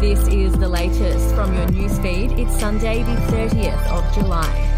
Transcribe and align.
This 0.00 0.28
is 0.28 0.52
the 0.52 0.68
latest 0.68 1.34
from 1.34 1.54
your 1.54 1.66
newsfeed. 1.68 2.38
It's 2.38 2.60
Sunday, 2.60 3.02
the 3.02 3.16
30th 3.32 3.86
of 3.88 4.14
July. 4.14 4.75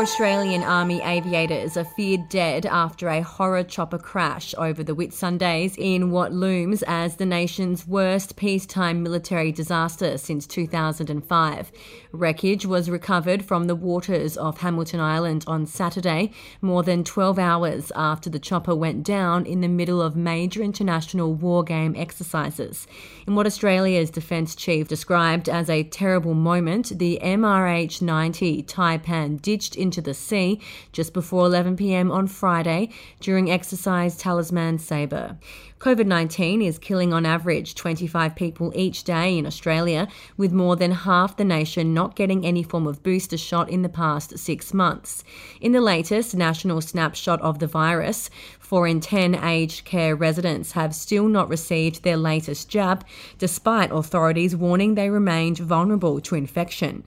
Australian 0.00 0.62
Army 0.62 1.02
aviators 1.02 1.76
are 1.76 1.84
feared 1.84 2.30
dead 2.30 2.64
after 2.64 3.10
a 3.10 3.20
horror 3.20 3.62
chopper 3.62 3.98
crash 3.98 4.54
over 4.56 4.82
the 4.82 4.94
Whitsundays 4.96 5.76
in 5.76 6.10
what 6.10 6.32
looms 6.32 6.82
as 6.86 7.16
the 7.16 7.26
nation's 7.26 7.86
worst 7.86 8.34
peacetime 8.36 9.02
military 9.02 9.52
disaster 9.52 10.16
since 10.16 10.46
2005. 10.46 11.70
Wreckage 12.12 12.64
was 12.64 12.88
recovered 12.88 13.44
from 13.44 13.66
the 13.66 13.74
waters 13.74 14.38
off 14.38 14.60
Hamilton 14.60 15.00
Island 15.00 15.44
on 15.46 15.66
Saturday, 15.66 16.32
more 16.62 16.82
than 16.82 17.04
12 17.04 17.38
hours 17.38 17.92
after 17.94 18.30
the 18.30 18.38
chopper 18.38 18.74
went 18.74 19.04
down 19.04 19.44
in 19.44 19.60
the 19.60 19.68
middle 19.68 20.00
of 20.00 20.16
major 20.16 20.62
international 20.62 21.34
war 21.34 21.62
game 21.62 21.94
exercises. 21.94 22.86
In 23.26 23.34
what 23.34 23.46
Australia's 23.46 24.10
Defence 24.10 24.54
Chief 24.54 24.88
described 24.88 25.46
as 25.46 25.68
a 25.68 25.84
terrible 25.84 26.32
moment, 26.34 26.98
the 26.98 27.20
MRH 27.22 28.00
90 28.00 28.62
Taipan 28.62 29.42
ditched 29.42 29.76
into 29.90 30.00
the 30.00 30.14
sea 30.14 30.60
just 30.92 31.12
before 31.12 31.46
11 31.46 31.76
pm 31.76 32.12
on 32.12 32.28
Friday 32.28 32.88
during 33.18 33.50
exercise 33.50 34.16
Talisman 34.16 34.78
Sabre. 34.78 35.36
COVID 35.80 36.04
19 36.04 36.60
is 36.60 36.78
killing 36.78 37.14
on 37.14 37.24
average 37.24 37.74
25 37.74 38.36
people 38.36 38.70
each 38.74 39.02
day 39.02 39.38
in 39.38 39.46
Australia, 39.46 40.08
with 40.36 40.52
more 40.52 40.76
than 40.76 40.90
half 40.90 41.38
the 41.38 41.44
nation 41.44 41.94
not 41.94 42.14
getting 42.14 42.44
any 42.44 42.62
form 42.62 42.86
of 42.86 43.02
booster 43.02 43.38
shot 43.38 43.70
in 43.70 43.80
the 43.80 43.88
past 43.88 44.38
six 44.38 44.74
months. 44.74 45.24
In 45.58 45.72
the 45.72 45.80
latest 45.80 46.36
national 46.36 46.82
snapshot 46.82 47.40
of 47.40 47.60
the 47.60 47.66
virus, 47.66 48.28
4 48.58 48.86
in 48.86 49.00
10 49.00 49.34
aged 49.36 49.86
care 49.86 50.14
residents 50.14 50.72
have 50.72 50.94
still 50.94 51.26
not 51.26 51.48
received 51.48 52.04
their 52.04 52.18
latest 52.18 52.68
jab, 52.68 53.04
despite 53.38 53.90
authorities 53.90 54.54
warning 54.54 54.94
they 54.94 55.08
remained 55.08 55.58
vulnerable 55.58 56.20
to 56.20 56.34
infection. 56.34 57.04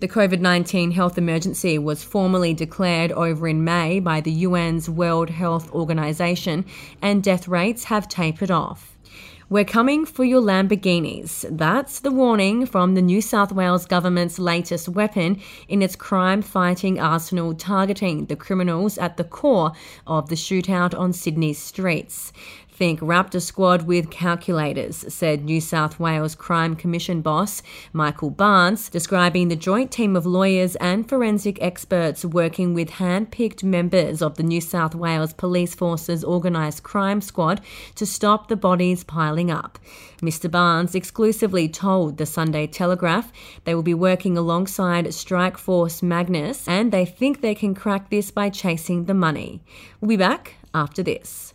The 0.00 0.08
COVID 0.08 0.40
19 0.40 0.90
health 0.90 1.16
emergency 1.16 1.78
was 1.78 2.04
formally 2.04 2.52
declared 2.52 3.12
over 3.12 3.48
in 3.48 3.64
May 3.64 3.98
by 3.98 4.20
the 4.20 4.44
UN's 4.44 4.90
World 4.90 5.30
Health 5.30 5.72
Organization, 5.72 6.66
and 7.00 7.22
death 7.22 7.48
rates 7.48 7.84
have 7.84 8.06
tapered 8.16 8.50
off. 8.50 8.96
We're 9.48 9.64
coming 9.78 10.06
for 10.06 10.24
your 10.24 10.40
Lamborghinis. 10.40 11.44
That's 11.56 12.00
the 12.00 12.10
warning 12.10 12.66
from 12.66 12.94
the 12.94 13.02
New 13.02 13.20
South 13.20 13.52
Wales 13.52 13.86
government's 13.86 14.40
latest 14.40 14.88
weapon 14.88 15.40
in 15.68 15.82
its 15.82 15.94
crime 15.94 16.42
fighting 16.42 16.98
arsenal 16.98 17.54
targeting 17.54 18.26
the 18.26 18.34
criminals 18.34 18.98
at 18.98 19.18
the 19.18 19.22
core 19.22 19.70
of 20.06 20.30
the 20.30 20.34
shootout 20.34 20.98
on 20.98 21.12
Sydney's 21.12 21.60
streets. 21.60 22.32
Think 22.76 23.00
Raptor 23.00 23.40
Squad 23.40 23.86
with 23.86 24.10
calculators, 24.10 25.06
said 25.08 25.46
New 25.46 25.62
South 25.62 25.98
Wales 25.98 26.34
Crime 26.34 26.76
Commission 26.76 27.22
boss 27.22 27.62
Michael 27.94 28.28
Barnes, 28.28 28.90
describing 28.90 29.48
the 29.48 29.56
joint 29.56 29.90
team 29.90 30.14
of 30.14 30.26
lawyers 30.26 30.76
and 30.76 31.08
forensic 31.08 31.56
experts 31.62 32.22
working 32.22 32.74
with 32.74 32.90
hand 32.90 33.30
picked 33.30 33.64
members 33.64 34.20
of 34.20 34.36
the 34.36 34.42
New 34.42 34.60
South 34.60 34.94
Wales 34.94 35.32
Police 35.32 35.74
Force's 35.74 36.22
organised 36.22 36.82
crime 36.82 37.22
squad 37.22 37.62
to 37.94 38.04
stop 38.04 38.48
the 38.48 38.56
bodies 38.56 39.04
piling 39.04 39.50
up. 39.50 39.78
Mr. 40.20 40.50
Barnes 40.50 40.94
exclusively 40.94 41.70
told 41.70 42.18
the 42.18 42.26
Sunday 42.26 42.66
Telegraph 42.66 43.32
they 43.64 43.74
will 43.74 43.82
be 43.82 43.94
working 43.94 44.36
alongside 44.36 45.14
Strike 45.14 45.56
Force 45.56 46.02
Magnus 46.02 46.68
and 46.68 46.92
they 46.92 47.06
think 47.06 47.40
they 47.40 47.54
can 47.54 47.74
crack 47.74 48.10
this 48.10 48.30
by 48.30 48.50
chasing 48.50 49.06
the 49.06 49.14
money. 49.14 49.62
We'll 50.02 50.10
be 50.10 50.16
back 50.18 50.56
after 50.74 51.02
this. 51.02 51.54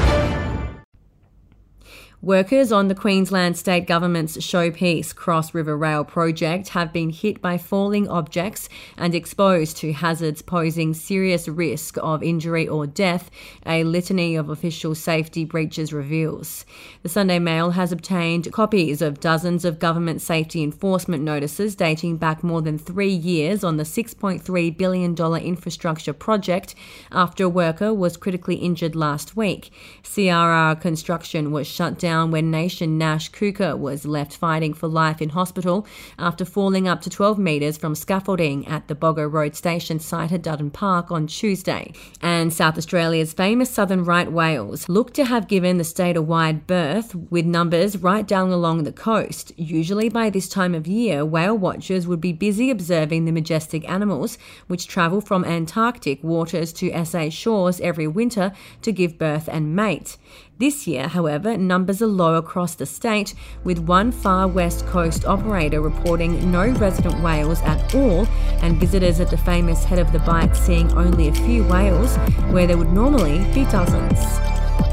Workers 2.23 2.71
on 2.71 2.87
the 2.87 2.93
Queensland 2.93 3.57
State 3.57 3.87
Government's 3.87 4.37
Showpiece 4.37 5.15
Cross 5.15 5.55
River 5.55 5.75
Rail 5.75 6.03
project 6.03 6.69
have 6.69 6.93
been 6.93 7.09
hit 7.09 7.41
by 7.41 7.57
falling 7.57 8.07
objects 8.07 8.69
and 8.95 9.15
exposed 9.15 9.77
to 9.77 9.91
hazards 9.91 10.43
posing 10.43 10.93
serious 10.93 11.47
risk 11.47 11.97
of 11.97 12.21
injury 12.21 12.67
or 12.67 12.85
death, 12.85 13.31
a 13.65 13.83
litany 13.83 14.35
of 14.35 14.51
official 14.51 14.93
safety 14.93 15.45
breaches 15.45 15.91
reveals. 15.91 16.63
The 17.01 17.09
Sunday 17.09 17.39
Mail 17.39 17.71
has 17.71 17.91
obtained 17.91 18.53
copies 18.53 19.01
of 19.01 19.19
dozens 19.19 19.65
of 19.65 19.79
government 19.79 20.21
safety 20.21 20.61
enforcement 20.61 21.23
notices 21.23 21.75
dating 21.75 22.17
back 22.17 22.43
more 22.43 22.61
than 22.61 22.77
three 22.77 23.09
years 23.09 23.63
on 23.63 23.77
the 23.77 23.83
$6.3 23.83 24.77
billion 24.77 25.15
infrastructure 25.15 26.13
project 26.13 26.75
after 27.11 27.45
a 27.45 27.49
worker 27.49 27.91
was 27.91 28.15
critically 28.15 28.57
injured 28.57 28.95
last 28.95 29.35
week. 29.35 29.71
CRR 30.03 30.79
construction 30.79 31.51
was 31.51 31.65
shut 31.65 31.97
down 31.97 32.10
when 32.11 32.51
nation 32.51 32.97
Nash 32.97 33.29
Kuka 33.29 33.77
was 33.77 34.05
left 34.05 34.35
fighting 34.35 34.73
for 34.73 34.87
life 34.87 35.21
in 35.21 35.29
hospital 35.29 35.87
after 36.19 36.43
falling 36.43 36.87
up 36.87 37.01
to 37.01 37.09
12 37.09 37.39
metres 37.39 37.77
from 37.77 37.95
scaffolding 37.95 38.67
at 38.67 38.87
the 38.89 38.95
Boggo 38.95 39.31
Road 39.31 39.55
station 39.55 39.97
site 39.97 40.33
at 40.33 40.41
Dutton 40.41 40.71
Park 40.71 41.09
on 41.09 41.25
Tuesday. 41.25 41.93
And 42.21 42.51
South 42.51 42.77
Australia's 42.77 43.31
famous 43.31 43.69
southern 43.69 44.03
right 44.03 44.29
whales 44.29 44.89
look 44.89 45.13
to 45.13 45.23
have 45.23 45.47
given 45.47 45.77
the 45.77 45.85
state 45.85 46.17
a 46.17 46.21
wide 46.21 46.67
berth 46.67 47.15
with 47.15 47.45
numbers 47.45 47.97
right 47.97 48.27
down 48.27 48.51
along 48.51 48.83
the 48.83 48.91
coast. 48.91 49.53
Usually 49.57 50.09
by 50.09 50.29
this 50.29 50.49
time 50.49 50.75
of 50.75 50.87
year, 50.87 51.25
whale 51.25 51.57
watchers 51.57 52.07
would 52.07 52.19
be 52.19 52.33
busy 52.33 52.69
observing 52.69 53.23
the 53.23 53.31
majestic 53.31 53.89
animals 53.89 54.37
which 54.67 54.87
travel 54.87 55.21
from 55.21 55.45
Antarctic 55.45 56.21
waters 56.23 56.73
to 56.73 57.05
SA 57.05 57.29
shores 57.29 57.79
every 57.79 58.07
winter 58.07 58.51
to 58.81 58.91
give 58.91 59.17
birth 59.17 59.47
and 59.47 59.73
mate. 59.75 60.17
This 60.61 60.85
year, 60.85 61.07
however, 61.07 61.57
numbers 61.57 62.00
are 62.01 62.07
low 62.07 62.35
across 62.35 62.75
the 62.75 62.85
state, 62.85 63.33
with 63.63 63.79
one 63.79 64.11
far 64.11 64.47
west 64.47 64.85
coast 64.87 65.25
operator 65.25 65.81
reporting 65.81 66.51
no 66.51 66.69
resident 66.69 67.21
whales 67.23 67.61
at 67.61 67.93
all, 67.95 68.25
and 68.61 68.79
visitors 68.79 69.19
at 69.19 69.29
the 69.29 69.37
famous 69.37 69.83
Head 69.83 69.99
of 69.99 70.11
the 70.11 70.19
Bight 70.19 70.55
seeing 70.55 70.91
only 70.93 71.27
a 71.27 71.33
few 71.33 71.63
whales 71.65 72.15
where 72.51 72.67
there 72.67 72.77
would 72.77 72.93
normally 72.93 73.39
be 73.53 73.65
dozens. 73.65 74.19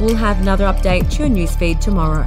We'll 0.01 0.17
have 0.17 0.41
another 0.41 0.65
update 0.65 1.11
to 1.13 1.27
your 1.27 1.29
newsfeed 1.29 1.81
tomorrow. 1.81 2.27